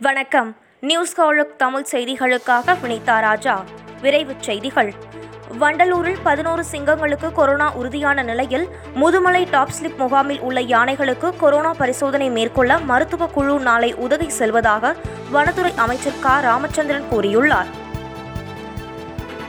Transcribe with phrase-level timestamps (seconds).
[0.00, 0.56] வணக்கம்.
[0.80, 3.64] நியூஸ் காலக் தமிழ் செய்திகளுக்காக வினிதா ராஜா.
[4.02, 4.94] விரைவுச் செய்திகள்.
[5.60, 12.78] வண்டலூரில் பதினோரு சிங்கங்களுக்கு கொரோனா உறுதியான நிலையில் முதுமலை டாப் ஸ்லிப் முகாமில் உள்ள யானைகளுக்கு கொரோனா பரிசோதனை மேற்கொள்ள
[12.78, 14.94] மருத்துவ குழு நாளை உதகை செல்வதாக
[15.32, 16.40] வனத்துறை அமைச்சர் க.
[16.40, 17.66] ராமச்சந்திரன் கூறியுள்ளார்.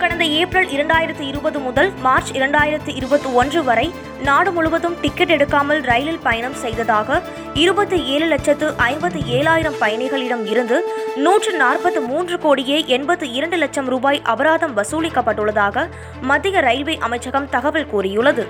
[0.01, 3.85] கடந்த ஏப்ரல் இரண்டாயிரத்து இருபது முதல் மார்ச் இரண்டாயிரத்து இருபத்தி ஒன்று வரை
[4.23, 7.19] நாடு முழுவதும் டிக்கெட் எடுக்காமல் ரயிலில் பயணம் செய்ததாக
[7.53, 10.77] இருபத்தி ஏழு லட்சத்து ஐம்பத்தி ஏழாயிரம் பயணிகளிடம் இருந்து
[11.15, 15.87] நூற்று நாற்பத்தி மூன்று கோடியே எண்பத்தி இரண்டு லட்சம் ரூபாய் அபராதம் வசூலிக்கப்பட்டுள்ளதாக
[16.21, 18.45] மத்திய ரயில்வே அமைச்சகம் தகவல் கூறியுள்ளது.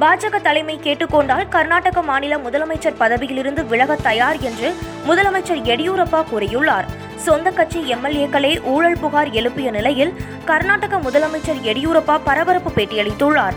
[0.00, 4.70] பாஜக தலைமை கேட்டுக்கொண்டால் கர்நாடக மாநில முதலமைச்சர் பதவியிலிருந்து விலக தயார் என்று
[5.08, 6.88] முதலமைச்சர் எடியூரப்பா கூறியுள்ளார்.
[7.16, 10.12] சொந்த கட்சி எம்எல்ஏக்களே ஊழல் புகார் எழுப்பிய நிலையில்
[10.44, 13.54] கர்நாடக முதலமைச்சர் எடியூரப்பா பரபரப்பு பேட்டியளித்துள்ளார்.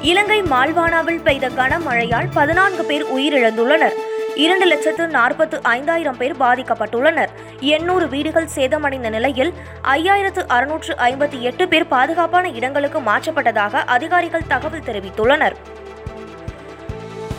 [0.00, 3.92] இலங்கை மால்வானாவில் பெய்த கனமழையால் பதினான்கு பேர் உயிரிழந்துள்ளனர்.
[4.34, 7.28] இரண்டு லட்சத்து நாற்பத்து ஐந்தாயிரம் பேர் பாதிக்கப்பட்டுள்ளனர்.
[7.60, 9.52] எண்ணூறு வீடுகள் சேதமடைந்த நிலையில்
[9.82, 15.54] ஐயாயிரத்து அறுநூற்று ஐம்பத்தி எட்டு பேர் பாதுகாப்பான இடங்களுக்கு மாற்றப்பட்டதாக அதிகாரிகள் தகவல் தெரிவித்துள்ளனர்.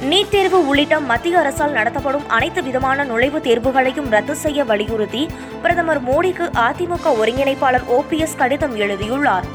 [0.10, 5.22] நீட் தேர்வு உள்ளிட்ட மத்திய அரசால் நடத்தப்படும் அனைத்து விதமான நுழைவுத் தேர்வுகளையும் ரத்து செய்ய வலியுறுத்தி
[5.62, 9.48] பிரதமர் மோடிக்கு அதிமுக ஒருங்கிணைப்பாளர் ஓபிஎஸ் கடிதம் எழுதியுள்ளார்.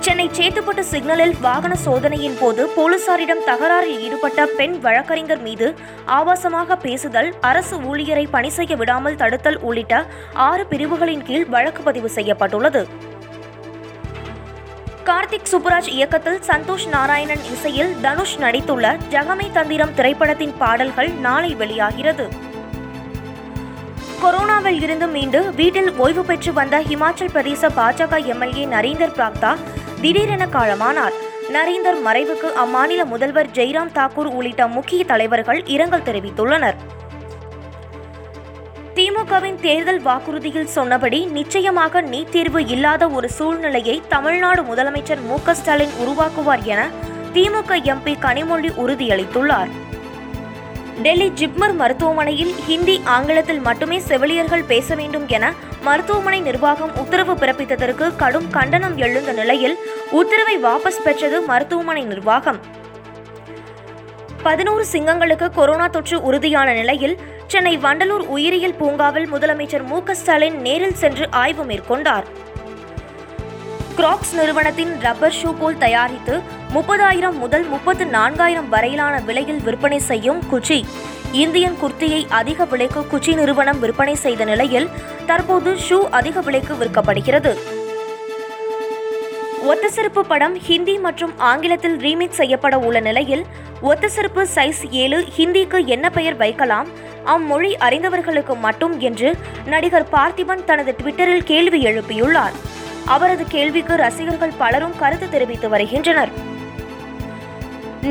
[0.00, 5.68] சென்னை சேத்துப்பட்டு சிக்னலில் வாகன சோதனையின் போது போலீசாரிடம் தகராறில் ஈடுபட்ட பெண் வழக்கறிஞர் மீது
[6.18, 10.04] ஆபாசமாக பேசுதல் அரசு ஊழியரை பணி செய்ய விடாமல் தடுத்தல் உள்ளிட்ட
[10.48, 12.82] ஆறு பிரிவுகளின் கீழ் வழக்கு பதிவு செய்யப்பட்டுள்ளது.
[15.08, 22.28] கார்த்திக் சுப்புராஜ் இயக்கத்தில் சந்தோஷ் நாராயணன் இசையில் தனுஷ் நடித்துள்ள ஜகமை தந்திரம் திரைப்படத்தின் பாடல்கள் நாளை வெளியாகிறது.
[24.22, 29.52] கொரோனாவில் இருந்து மீண்டு வீட்டில் ஓய்வு பெற்று வந்த ஹிமாச்சல் பிரதேச பாஜக எம்எல்ஏ நரேந்தர் பிராக்தா
[30.00, 31.14] திடீரென காலமானார்.
[31.52, 36.78] நரேந்தர் மறைவுக்கு அம்மாநில முதல்வர் ஜெய்ராம் தாக்கூர் உள்ளிட்ட முக்கிய தலைவர்கள் இரங்கல் தெரிவித்துள்ளனர்.
[38.96, 45.94] திமுகவின் தேர்தல் வாக்குறுதியில் சொன்னபடி நிச்சயமாக நீட் தேர்வு இல்லாத ஒரு சூழ்நிலையை தமிழ்நாடு முதலமைச்சர் மு க ஸ்டாலின்
[46.02, 46.82] உருவாக்குவார் என
[47.32, 49.72] திமுக எம்பி கனிமொழி உறுதியளித்துள்ளார்.
[51.02, 58.48] டெல்லி ஜிப்மர் மருத்துவமனையில் ஹிந்தி ஆங்கிலத்தில் மட்டுமே செவிலியர்கள் பேச வேண்டும் என மருத்துவமனை நிர்வாகம் உத்தரவு பிறப்பித்ததற்கு கடும்
[58.50, 59.76] கண்டனம் எழுந்த நிலையில்
[60.10, 62.60] உத்தரவை வாபஸ் பெற்றது மருத்துவமனை நிர்வாகம்.
[64.42, 67.14] பதினோரு சிங்கங்களுக்கு கொரோனா தொற்று உறுதியான நிலையில்
[67.52, 72.26] சென்னை வண்டலூர் உயிரியல் பூங்காவில் முதலமைச்சர் மு ஸ்டாலின் நேரில் சென்று ஆய்வு மேற்கொண்டார்.
[73.96, 76.40] கிராக்ஸ் நிறுவனத்தின் ரப்பர் ஷூ போல் தயாரித்து
[76.72, 80.78] முப்பதாயிரம் முதல் முப்பத்து நான்காயிரம் வரையிலான விலையில் விற்பனை செய்யும் குச்சி.
[81.32, 84.90] இந்தியன் குர்த்தியை அதிக விலைக்கு குச்சி நிறுவனம் விற்பனை செய்த நிலையில்
[85.26, 87.73] தற்போது ஷூ அதிக விலைக்கு விற்கப்படுகிறது.
[89.70, 93.44] ஒத்தசிறப்பு படம் ஹிந்தி மற்றும் ஆங்கிலத்தில் ரீமேக் செய்யப்பட உள்ள நிலையில்
[93.90, 96.88] ஒத்தசிறப்பு சைஸ் ஏழு ஹிந்திக்கு என்ன பெயர் வைக்கலாம்
[97.34, 99.28] அம்மொழி அறிந்தவர்களுக்கு மட்டும் என்று
[99.66, 102.56] நடிகர் பார்த்திபன் தனது ட்விட்டரில் கேள்வி எழுப்பியுள்ளார்.
[103.14, 106.32] அவரது கேள்விக்கு ரசிகர்கள் பலரும் கருத்து தெரிவித்து வருகின்றனர்.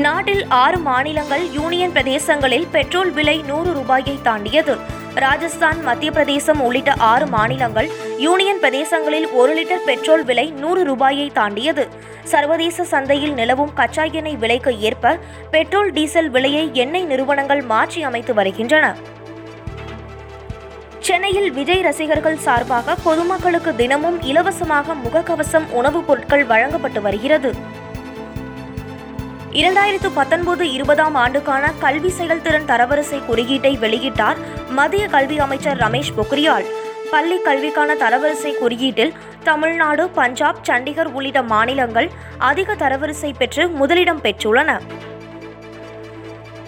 [0.06, 4.76] நாட்டில் ஆறு மாநிலங்கள் யூனியன் பிரதேசங்களில் பெட்ரோல் விலை நூறு ரூபாயை தாண்டியது.
[5.14, 11.88] ராஜஸ்தான் மத்திய பிரதேசம் உள்ளிட்ட ஆறு மாநிலங்கள் யூனியன் பிரதேசங்களில் ஒரு லிட்டர் பெட்ரோல் விலை நூறு ரூபாயை தாண்டியது.
[12.24, 15.18] சர்வதேச சந்தையில் நிலவும் கச்சா எண்ணெய் விலைக்கு ஏற்ப
[15.50, 18.96] பெட்ரோல் டீசல் விலையை எண்ணெய் நிறுவனங்கள் மாற்றி அமைத்து வருகின்றன.
[20.98, 27.82] சென்னையில் விஜய் ரசிகர்கள் சார்பாக பொதுமக்களுக்கு தினமும் இலவசமாக முகக்கவசம் உணவுப் பொருட்கள் வழங்கப்பட்டு வருகிறது.
[29.58, 34.38] இரண்டாயிரத்து பத்தொன்பது இருபதாம் ஆண்டுக்கான கல்வி செயல்திறன் தரவரிசை குறியீட்டை வெளியிட்டார்
[34.68, 36.66] மத்திய கல்வி அமைச்சர் ரமேஷ் பொக்ரியால்.
[37.10, 44.80] பள்ளி கல்விக்கான தரவரிசை குறியீட்டில் தமிழ்நாடு பஞ்சாப் சண்டிகர் உள்ளிட்ட மாநிலங்கள் அதிக தரவரிசை பெற்று முதலிடம் பெற்றுள்ளன.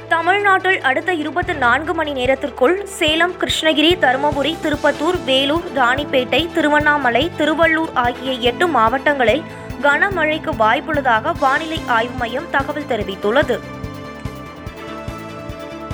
[0.09, 8.33] தமிழ்நாட்டில் அடுத்த இருபத்தி நான்கு மணி நேரத்திற்குள் சேலம் கிருஷ்ணகிரி தருமபுரி திருப்பத்தூர் வேலூர் ராணிப்பேட்டை திருவண்ணாமலை திருவள்ளூர் ஆகிய
[8.51, 9.45] எட்டு மாவட்டங்களில்
[9.87, 13.59] கனமழைக்கு வாய்ப்புள்ளதாக வானிலை ஆய்வு மையம் தகவல் தெரிவித்துள்ளது.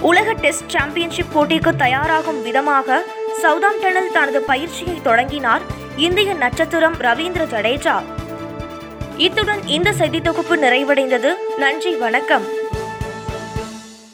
[0.00, 3.02] உலக டெஸ்ட் சாம்பியன்ஷிப் போட்டிக்கு தயாராகும் விதமாக
[3.42, 5.60] சவுதாம்டனில் தனது பயிற்சியை தொடங்கினார்
[5.96, 8.02] இந்திய நட்சத்திரம் ரவீந்திர ஜடேஜா.
[9.16, 11.34] இத்துடன் இந்த செய்தி தொகுப்பு நிறைவடைந்தது.
[11.56, 12.46] நன்றி வணக்கம்.